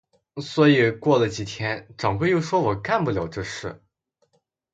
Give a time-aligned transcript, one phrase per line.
[0.41, 3.83] 所以过了几天，掌柜又说我干不了这事。